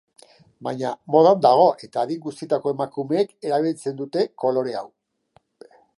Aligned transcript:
Baina, 0.67 0.93
modan 1.15 1.43
dago 1.47 1.67
eta 1.87 2.01
adin 2.05 2.23
guztietako 2.23 2.73
emakumeek 2.77 3.37
erabiltzen 3.51 4.01
dute 4.01 4.27
kolore 4.45 4.75
hau. 4.81 4.87